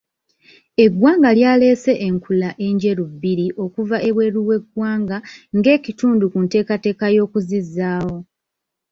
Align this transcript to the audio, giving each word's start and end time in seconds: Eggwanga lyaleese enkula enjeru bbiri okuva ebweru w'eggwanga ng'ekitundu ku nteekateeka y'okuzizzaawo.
Eggwanga 0.83 1.29
lyaleese 1.37 1.93
enkula 2.07 2.49
enjeru 2.67 3.03
bbiri 3.11 3.47
okuva 3.63 3.97
ebweru 4.09 4.39
w'eggwanga 4.47 5.17
ng'ekitundu 5.57 6.23
ku 6.33 6.37
nteekateeka 6.45 7.05
y'okuzizzaawo. 7.15 8.17